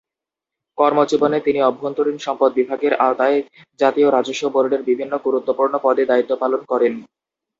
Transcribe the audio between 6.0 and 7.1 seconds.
দায়িত্ব পালন করেন।